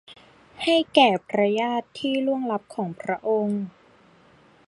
[0.63, 3.61] ให้แก่พระญาติที่ล่วงลับของพระองค์